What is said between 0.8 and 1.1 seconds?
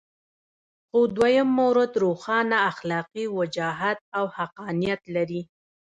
خو